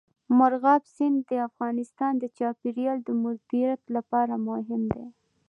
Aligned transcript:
مورغاب 0.37 0.83
سیند 0.95 1.19
د 1.29 1.31
افغانستان 1.49 2.13
د 2.19 2.23
چاپیریال 2.37 2.99
د 3.03 3.09
مدیریت 3.23 3.81
لپاره 3.95 4.33
مهم 4.49 4.81
دي. 4.93 5.05